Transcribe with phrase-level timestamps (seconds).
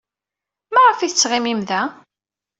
[0.73, 1.81] Maɣef ay tettɣimim da?